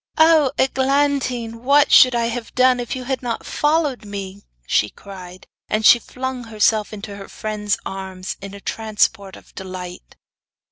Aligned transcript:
'Oh, 0.17 0.51
Eglantine! 0.57 1.61
what 1.61 1.91
should 1.91 2.15
I 2.15 2.25
have 2.25 2.55
done 2.55 2.79
if 2.79 2.95
you 2.95 3.03
had 3.03 3.21
not 3.21 3.45
followed 3.45 4.03
me,' 4.03 4.41
she 4.65 4.89
cried. 4.89 5.45
And 5.69 5.85
she 5.85 5.99
flung 5.99 6.45
herself 6.45 6.91
into 6.91 7.17
her 7.17 7.27
friend's 7.29 7.77
arms 7.85 8.35
in 8.41 8.55
a 8.55 8.59
transport 8.61 9.35
of 9.35 9.53
delight. 9.53 10.15